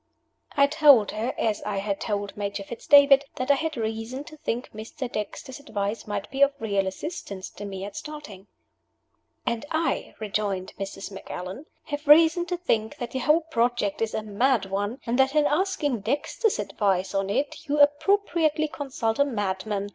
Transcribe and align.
I 0.57 0.65
told 0.65 1.11
her, 1.11 1.31
as 1.37 1.61
I 1.61 1.77
had 1.77 2.01
told 2.01 2.35
Major 2.35 2.63
Fitz 2.63 2.87
David, 2.87 3.23
that 3.35 3.51
I 3.51 3.53
had 3.53 3.77
reason 3.77 4.23
to 4.23 4.37
think 4.37 4.71
Mr. 4.73 5.07
Dexter's 5.11 5.59
advice 5.59 6.07
might 6.07 6.27
be 6.31 6.41
of 6.41 6.53
real 6.59 6.87
assistance 6.87 7.51
to 7.51 7.65
me 7.65 7.85
at 7.85 7.95
starting. 7.95 8.47
"And 9.45 9.63
I," 9.69 10.15
rejoined 10.19 10.73
Mrs. 10.79 11.11
Macallan, 11.11 11.67
"have 11.83 12.07
reason 12.07 12.47
to 12.47 12.57
think 12.57 12.97
that 12.97 13.13
your 13.13 13.25
whole 13.25 13.41
project 13.41 14.01
is 14.01 14.15
a 14.15 14.23
mad 14.23 14.65
one, 14.65 14.99
and 15.05 15.19
that 15.19 15.35
in 15.35 15.45
asking 15.45 15.99
Dexter's 15.99 16.57
advice 16.57 17.13
on 17.13 17.29
it 17.29 17.67
you 17.69 17.79
appropriately 17.79 18.67
consult 18.69 19.19
a 19.19 19.23
madman. 19.23 19.89